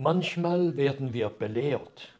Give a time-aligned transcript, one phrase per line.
[0.00, 2.10] Manchmal werden wir belehrt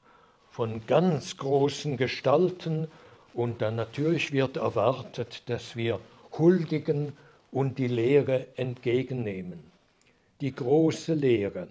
[0.50, 2.88] von ganz großen Gestalten
[3.34, 6.00] und dann natürlich wird erwartet, dass wir
[6.36, 7.12] huldigen
[7.52, 9.60] und die Lehre entgegennehmen.
[10.40, 11.68] Die große Lehre.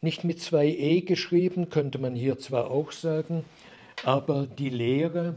[0.00, 3.44] Nicht mit zwei E geschrieben, könnte man hier zwar auch sagen,
[4.02, 5.36] aber die Lehre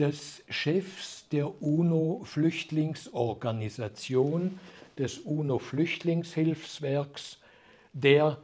[0.00, 4.58] des Chefs der UNO-Flüchtlingsorganisation,
[4.98, 7.38] des UNO-Flüchtlingshilfswerks,
[7.92, 8.38] der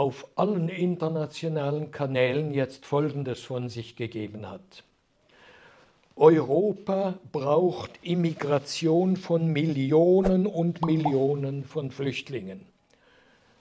[0.00, 4.82] auf allen internationalen Kanälen jetzt Folgendes von sich gegeben hat.
[6.16, 12.62] Europa braucht Immigration von Millionen und Millionen von Flüchtlingen.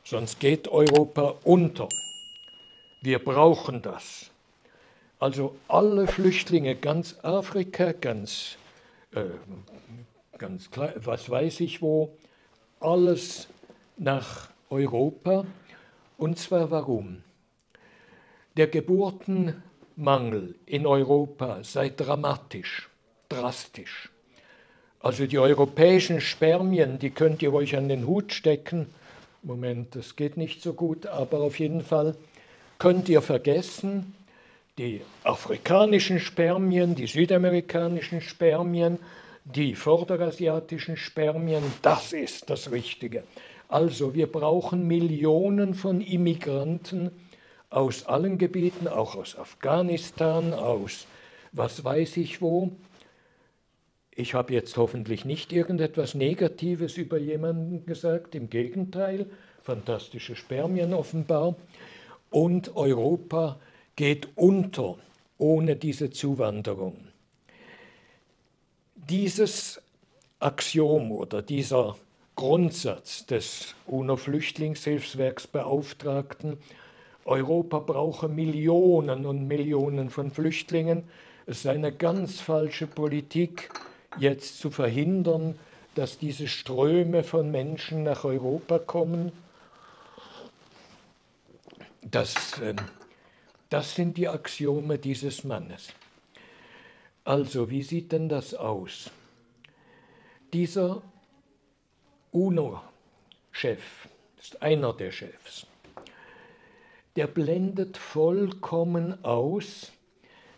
[0.05, 1.89] Sonst geht Europa unter.
[3.01, 4.31] Wir brauchen das.
[5.19, 8.55] Also alle Flüchtlinge, ganz Afrika, ganz,
[9.13, 9.25] äh,
[10.37, 10.69] ganz
[11.03, 12.13] was weiß ich wo,
[12.79, 13.49] alles
[13.97, 15.45] nach Europa.
[16.19, 17.23] Und zwar warum?
[18.57, 22.89] Der Geburtenmangel in Europa sei dramatisch,
[23.29, 24.09] drastisch.
[24.99, 28.87] Also die europäischen Spermien, die könnt ihr euch an den Hut stecken.
[29.43, 32.17] Moment, das geht nicht so gut, aber auf jeden Fall
[32.79, 34.13] könnt ihr vergessen,
[34.77, 38.99] die afrikanischen Spermien, die südamerikanischen Spermien,
[39.45, 43.23] die vorderasiatischen Spermien, das ist das Richtige.
[43.69, 47.11] Also wir brauchen Millionen von Immigranten
[47.69, 51.05] aus allen Gebieten, auch aus Afghanistan, aus
[51.51, 52.71] was weiß ich wo.
[54.09, 59.29] Ich habe jetzt hoffentlich nicht irgendetwas Negatives über jemanden gesagt, im Gegenteil,
[59.61, 61.55] fantastische Spermien offenbar.
[62.31, 63.59] Und Europa
[63.95, 64.97] geht unter
[65.37, 66.97] ohne diese Zuwanderung.
[68.95, 69.79] Dieses
[70.39, 71.95] Axiom oder dieser
[72.39, 76.57] Grundsatz des UNO-Flüchtlingshilfswerksbeauftragten,
[77.25, 81.03] Europa brauche Millionen und Millionen von Flüchtlingen.
[81.45, 83.69] Es sei eine ganz falsche Politik,
[84.19, 85.59] jetzt zu verhindern,
[85.95, 89.33] dass diese Ströme von Menschen nach Europa kommen.
[92.01, 92.77] Das, ähm,
[93.69, 95.89] das sind die Axiome dieses Mannes.
[97.25, 99.11] Also, wie sieht denn das aus?
[100.53, 101.01] Dieser
[102.31, 104.07] UNO-Chef,
[104.39, 105.65] ist einer der Chefs,
[107.15, 109.91] der blendet vollkommen aus,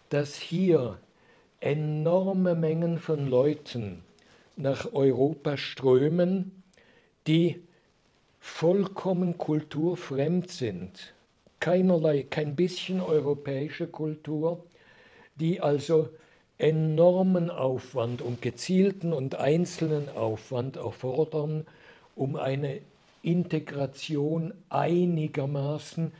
[0.09, 0.99] dass hier
[1.61, 4.03] enorme Mengen von Leuten
[4.57, 6.63] nach Europa strömen,
[7.27, 7.61] die
[8.39, 11.13] vollkommen kulturfremd sind,
[11.59, 14.65] keinerlei, kein bisschen europäische Kultur,
[15.35, 16.09] die also
[16.61, 21.65] enormen Aufwand und gezielten und einzelnen Aufwand erfordern,
[22.15, 22.81] um eine
[23.23, 26.11] Integration einigermaßen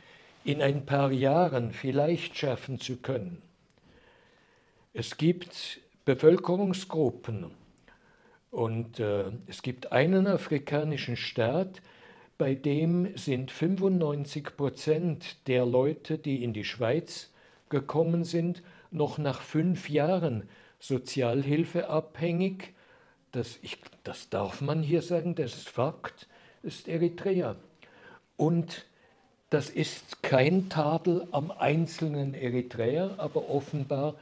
[0.44, 3.40] in ein paar Jahren vielleicht schaffen zu können.
[4.92, 7.52] Es gibt Bevölkerungsgruppen
[8.50, 11.80] und äh, es gibt einen afrikanischen Staat,
[12.36, 17.30] bei dem sind 95 Prozent der Leute, die in die Schweiz
[17.68, 20.48] gekommen sind, noch nach fünf Jahren
[20.78, 22.74] Sozialhilfe abhängig.
[23.32, 26.28] Das, ich, das darf man hier sagen, das ist Fakt,
[26.62, 27.56] ist Eritrea.
[28.36, 28.86] Und
[29.50, 34.14] das ist kein Tadel am einzelnen Eritreer, aber offenbar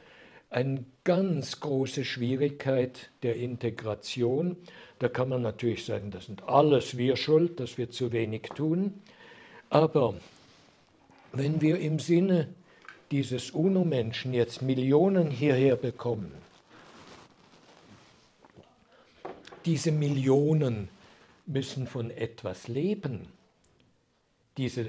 [0.49, 4.57] eine ganz große Schwierigkeit der Integration.
[4.99, 9.01] Da kann man natürlich sagen, das sind alles wir schuld, dass wir zu wenig tun.
[9.69, 10.15] Aber
[11.31, 12.49] wenn wir im Sinne
[13.11, 16.31] dieses UNO-Menschen jetzt Millionen hierher bekommen,
[19.65, 20.89] diese Millionen
[21.45, 23.27] müssen von etwas leben.
[24.57, 24.87] Diese,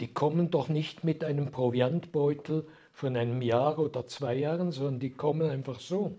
[0.00, 5.10] die kommen doch nicht mit einem Proviantbeutel von einem Jahr oder zwei Jahren, sondern die
[5.10, 6.12] kommen einfach so.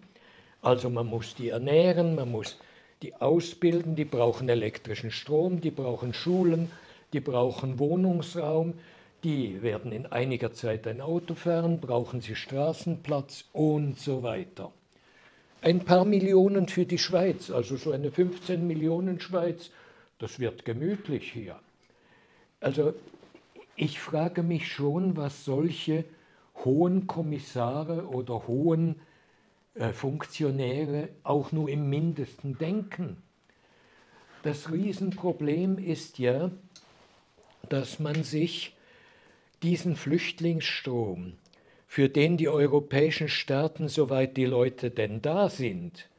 [0.62, 2.58] Also man muss die ernähren, man muss
[3.02, 6.72] die ausbilden, die brauchen elektrischen Strom, die brauchen Schulen,
[7.12, 8.76] die brauchen Wohnungsraum,
[9.23, 14.72] die werden in einiger Zeit ein Auto fahren, brauchen sie Straßenplatz und so weiter.
[15.61, 19.72] Ein paar Millionen für die Schweiz, also so eine 15 Millionen Schweiz,
[20.20, 21.58] das wird gemütlich hier.
[22.59, 22.93] Also
[23.75, 26.05] ich frage mich schon, was solche
[26.64, 28.99] hohen Kommissare oder hohen
[29.76, 33.23] äh, Funktionäre auch nur im mindesten denken.
[34.43, 36.52] Das Riesenproblem ist ja,
[37.69, 38.76] dass man sich
[39.64, 41.34] diesen Flüchtlingsstrom,
[41.88, 46.10] für den die europäischen Staaten, soweit die Leute denn da sind,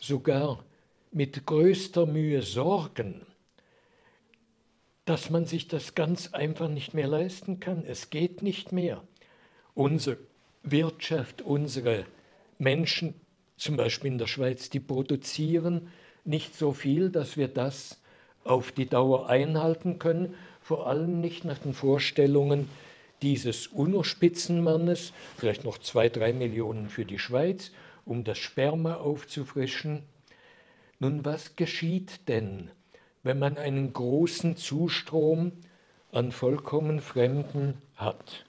[0.00, 0.64] sogar
[1.12, 3.26] mit größter Mühe sorgen,
[5.04, 7.84] dass man sich das ganz einfach nicht mehr leisten kann.
[7.84, 9.02] Es geht nicht mehr.
[9.74, 10.18] Unsere
[10.62, 12.06] Wirtschaft, unsere
[12.58, 13.14] Menschen,
[13.56, 15.88] zum Beispiel in der Schweiz, die produzieren
[16.24, 18.00] nicht so viel, dass wir das
[18.44, 20.34] auf die Dauer einhalten können,
[20.70, 22.68] vor allem nicht nach den Vorstellungen
[23.22, 27.72] dieses UNO-Spitzenmannes, vielleicht noch zwei, drei Millionen für die Schweiz,
[28.04, 30.04] um das Sperma aufzufrischen.
[31.00, 32.70] Nun, was geschieht denn,
[33.24, 35.50] wenn man einen großen Zustrom
[36.12, 38.44] an vollkommen Fremden hat?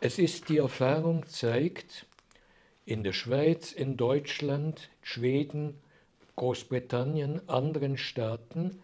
[0.00, 2.06] Es ist, die Erfahrung zeigt,
[2.86, 5.74] in der Schweiz, in Deutschland, Schweden,
[6.36, 8.80] Großbritannien, anderen Staaten,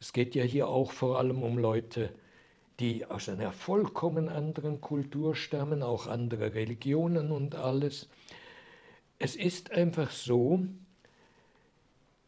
[0.00, 2.12] es geht ja hier auch vor allem um Leute,
[2.80, 8.08] die aus einer vollkommen anderen Kultur stammen, auch andere Religionen und alles.
[9.18, 10.60] Es ist einfach so,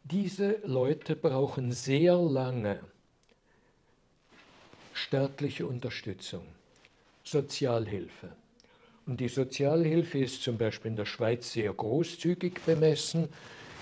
[0.03, 2.79] diese Leute brauchen sehr lange
[4.93, 6.43] staatliche Unterstützung,
[7.23, 8.31] Sozialhilfe.
[9.05, 13.29] Und die Sozialhilfe ist zum Beispiel in der Schweiz sehr großzügig bemessen.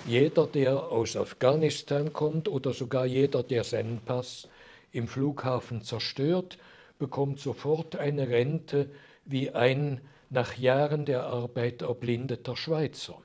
[0.05, 4.47] Jeder, der aus Afghanistan kommt oder sogar jeder, der seinen Pass
[4.91, 6.57] im Flughafen zerstört,
[6.99, 8.89] bekommt sofort eine Rente
[9.25, 13.21] wie ein nach Jahren der Arbeit erblindeter Schweizer.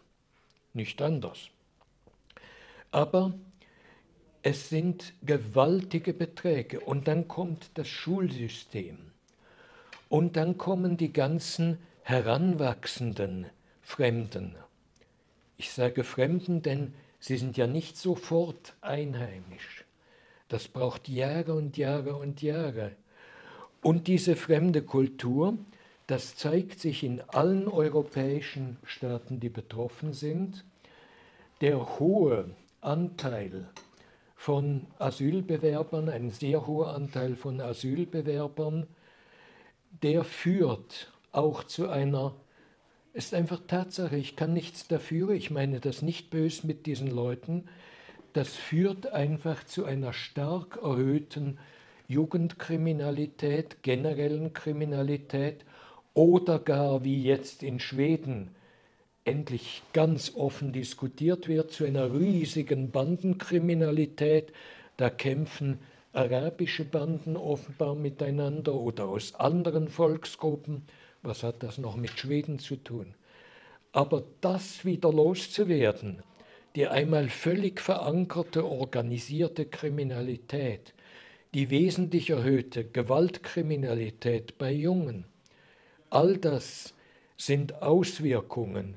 [0.74, 1.48] Nicht anders.
[2.90, 3.34] Aber
[4.42, 8.98] es sind gewaltige Beträge und dann kommt das Schulsystem
[10.08, 13.46] und dann kommen die ganzen heranwachsenden
[13.82, 14.56] Fremden.
[15.56, 19.84] Ich sage Fremden, denn sie sind ja nicht sofort einheimisch.
[20.48, 22.92] Das braucht Jahre und Jahre und Jahre.
[23.82, 25.56] Und diese fremde Kultur,
[26.06, 30.64] das zeigt sich in allen europäischen Staaten, die betroffen sind.
[31.60, 32.50] Der hohe
[32.80, 33.68] Anteil
[34.36, 38.86] von Asylbewerbern, ein sehr hoher Anteil von Asylbewerbern,
[40.02, 42.34] der führt auch zu einer,
[43.12, 47.64] ist einfach Tatsache, ich kann nichts dafür, ich meine das nicht bös mit diesen Leuten,
[48.32, 51.58] das führt einfach zu einer stark erhöhten
[52.08, 55.64] Jugendkriminalität, generellen Kriminalität
[56.14, 58.54] oder gar wie jetzt in Schweden
[59.24, 64.52] endlich ganz offen diskutiert wird, zu einer riesigen Bandenkriminalität.
[64.96, 65.78] Da kämpfen
[66.12, 70.82] arabische Banden offenbar miteinander oder aus anderen Volksgruppen.
[71.22, 73.14] Was hat das noch mit Schweden zu tun?
[73.92, 76.22] Aber das wieder loszuwerden,
[76.74, 80.94] die einmal völlig verankerte organisierte Kriminalität,
[81.54, 85.26] die wesentlich erhöhte Gewaltkriminalität bei Jungen,
[86.10, 86.94] all das
[87.36, 88.96] sind Auswirkungen,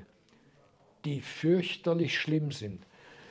[1.04, 2.82] die fürchterlich schlimm sind.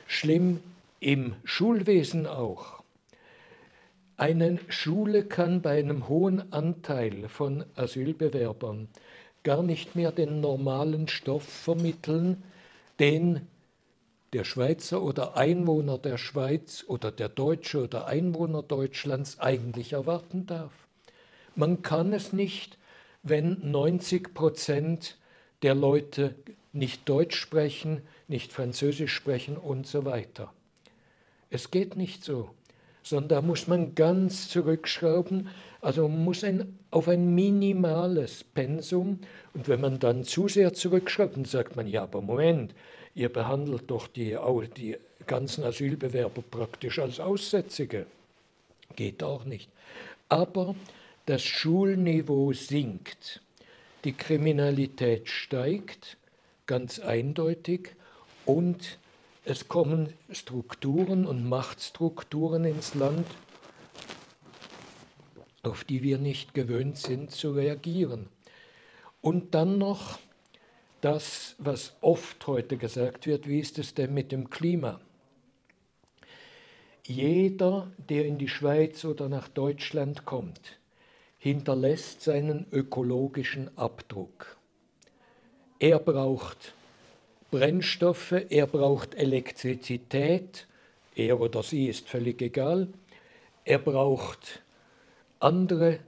[0.06, 0.60] Schlimm
[1.00, 2.82] im Schulwesen auch.
[4.18, 8.88] Eine Schule kann bei einem hohen Anteil von Asylbewerbern
[9.44, 12.42] gar nicht mehr den normalen Stoff vermitteln,
[12.98, 13.46] den
[14.32, 20.72] der Schweizer oder Einwohner der Schweiz oder der Deutsche oder Einwohner Deutschlands eigentlich erwarten darf.
[21.54, 22.78] Man kann es nicht,
[23.22, 25.18] wenn 90 Prozent
[25.60, 26.34] der Leute
[26.72, 30.52] nicht Deutsch sprechen, nicht Französisch sprechen und so weiter.
[31.50, 32.50] Es geht nicht so,
[33.06, 35.48] sondern da muss man ganz zurückschrauben.
[35.80, 39.20] Also man muss ein, auf ein minimales Pensum
[39.54, 42.74] und wenn man dann zu sehr zurückschraubt, dann sagt man, ja, aber Moment,
[43.14, 44.36] ihr behandelt doch die,
[44.76, 48.06] die ganzen Asylbewerber praktisch als Aussätzige.
[48.96, 49.70] Geht auch nicht.
[50.28, 50.74] Aber
[51.26, 53.40] das Schulniveau sinkt,
[54.02, 56.16] die Kriminalität steigt,
[56.66, 57.90] ganz eindeutig,
[58.46, 58.98] und
[59.46, 63.26] es kommen Strukturen und Machtstrukturen ins Land,
[65.62, 68.28] auf die wir nicht gewöhnt sind zu reagieren.
[69.20, 70.18] Und dann noch
[71.00, 75.00] das, was oft heute gesagt wird, wie ist es denn mit dem Klima?
[77.04, 80.80] Jeder, der in die Schweiz oder nach Deutschland kommt,
[81.38, 84.56] hinterlässt seinen ökologischen Abdruck.
[85.78, 86.74] Er braucht
[87.50, 90.66] Brennstoffe, er braucht Elektrizität,
[91.14, 92.88] er oder sie ist völlig egal,
[93.64, 94.62] er braucht
[95.40, 96.00] andere,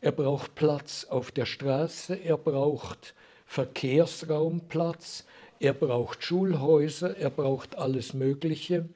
[0.00, 3.14] er braucht Platz auf der Straße, er braucht
[3.46, 5.24] Verkehrsraumplatz,
[5.60, 8.88] er braucht Schulhäuser, er braucht alles Mögliche.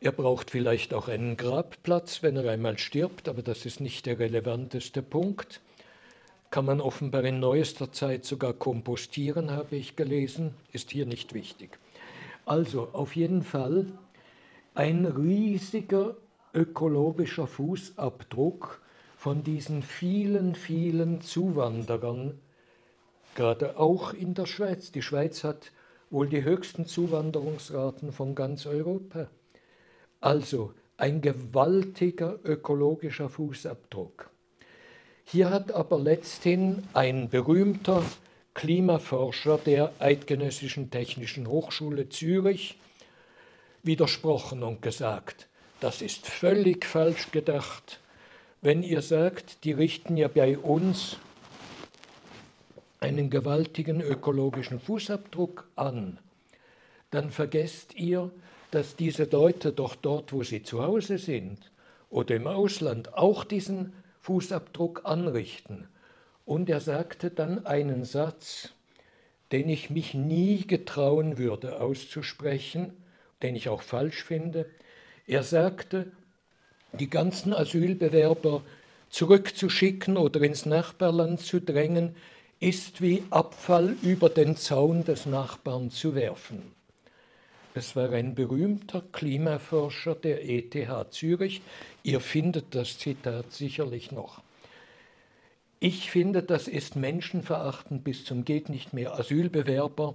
[0.00, 4.18] Er braucht vielleicht auch einen Grabplatz, wenn er einmal stirbt, aber das ist nicht der
[4.18, 5.60] relevanteste Punkt.
[6.52, 11.78] Kann man offenbar in neuester Zeit sogar kompostieren, habe ich gelesen, ist hier nicht wichtig.
[12.44, 13.86] Also auf jeden Fall
[14.74, 16.14] ein riesiger
[16.52, 18.82] ökologischer Fußabdruck
[19.16, 22.38] von diesen vielen, vielen Zuwanderern,
[23.34, 24.92] gerade auch in der Schweiz.
[24.92, 25.72] Die Schweiz hat
[26.10, 29.28] wohl die höchsten Zuwanderungsraten von ganz Europa.
[30.20, 34.31] Also ein gewaltiger ökologischer Fußabdruck.
[35.24, 38.02] Hier hat aber letzthin ein berühmter
[38.54, 42.76] Klimaforscher der Eidgenössischen Technischen Hochschule Zürich
[43.82, 45.48] widersprochen und gesagt,
[45.80, 48.00] das ist völlig falsch gedacht.
[48.60, 51.16] Wenn ihr sagt, die richten ja bei uns
[53.00, 56.18] einen gewaltigen ökologischen Fußabdruck an,
[57.10, 58.30] dann vergesst ihr,
[58.70, 61.70] dass diese Leute doch dort, wo sie zu Hause sind
[62.10, 65.88] oder im Ausland, auch diesen Fußabdruck anrichten.
[66.44, 68.70] Und er sagte dann einen Satz,
[69.52, 72.92] den ich mich nie getrauen würde auszusprechen,
[73.42, 74.66] den ich auch falsch finde.
[75.26, 76.10] Er sagte,
[76.92, 78.62] die ganzen Asylbewerber
[79.10, 82.16] zurückzuschicken oder ins Nachbarland zu drängen,
[82.60, 86.62] ist wie Abfall über den Zaun des Nachbarn zu werfen.
[87.74, 90.76] Es war ein berühmter Klimaforscher der ETH
[91.10, 91.62] Zürich.
[92.02, 94.42] Ihr findet das Zitat sicherlich noch.
[95.80, 99.18] Ich finde, das ist menschenverachtend bis zum geht nicht mehr.
[99.18, 100.14] Asylbewerber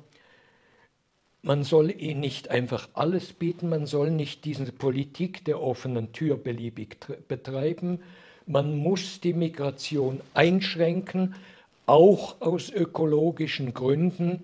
[1.47, 6.35] man soll ihnen nicht einfach alles bieten, man soll nicht diese Politik der offenen Tür
[6.35, 6.97] beliebig
[7.29, 8.01] betreiben.
[8.47, 11.35] Man muss die Migration einschränken,
[11.85, 14.43] auch aus ökologischen Gründen,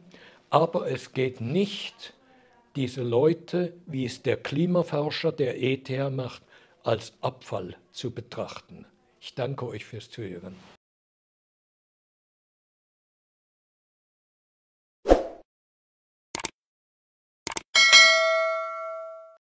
[0.49, 2.13] aber es geht nicht,
[2.75, 6.43] diese Leute, wie es der Klimaforscher der ETH macht,
[6.83, 8.85] als Abfall zu betrachten.
[9.21, 10.55] Ich danke euch fürs Zuhören.